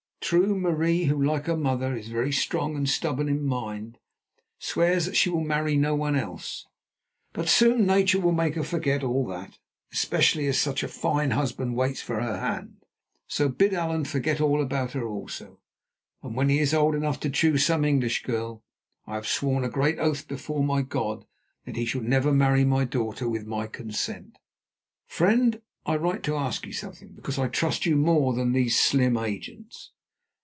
True, 0.23 0.57
Marie, 0.57 1.05
who, 1.05 1.21
like 1.21 1.47
her 1.47 1.57
mother, 1.57 1.93
is 1.93 2.07
very 2.07 2.31
strong 2.31 2.77
and 2.77 2.87
stubborn 2.87 3.27
in 3.27 3.43
mind, 3.43 3.97
swears 4.59 5.05
that 5.05 5.17
she 5.17 5.29
will 5.29 5.43
marry 5.43 5.75
no 5.75 5.93
one 5.93 6.15
else; 6.15 6.65
but 7.33 7.49
soon 7.49 7.85
Nature 7.85 8.21
will 8.21 8.31
make 8.31 8.55
her 8.55 8.63
forget 8.63 9.03
all 9.03 9.27
that, 9.27 9.57
especially 9.91 10.47
as 10.47 10.57
such 10.57 10.83
a 10.83 10.87
fine 10.87 11.31
husband 11.31 11.75
waits 11.75 12.01
for 12.01 12.21
her 12.21 12.37
hand. 12.39 12.77
So 13.27 13.49
bid 13.49 13.73
Allan 13.73 14.05
forget 14.05 14.39
all 14.39 14.61
about 14.61 14.91
her 14.93 15.05
also, 15.05 15.59
and 16.23 16.33
when 16.33 16.47
he 16.47 16.59
is 16.59 16.73
old 16.73 16.95
enough 16.95 17.19
choose 17.19 17.65
some 17.65 17.83
English 17.83 18.23
girl. 18.23 18.63
I 19.05 19.15
have 19.15 19.27
sworn 19.27 19.65
a 19.65 19.69
great 19.69 19.99
oath 19.99 20.29
before 20.29 20.63
my 20.63 20.81
God 20.81 21.25
that 21.65 21.75
he 21.75 21.83
shall 21.83 22.03
never 22.03 22.31
marry 22.31 22.63
my 22.63 22.85
daughter 22.85 23.27
with 23.27 23.45
my 23.45 23.67
consent. 23.67 24.37
"'Friend, 25.07 25.61
I 25.85 25.97
write 25.97 26.23
to 26.23 26.37
ask 26.37 26.65
you 26.65 26.71
something 26.71 27.11
because 27.15 27.37
I 27.37 27.49
trust 27.49 27.85
you 27.85 27.97
more 27.97 28.33
than 28.33 28.53
these 28.53 28.79
slim 28.79 29.17
agents. 29.17 29.91